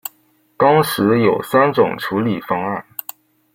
[0.57, 2.83] 当时有三种处理方案。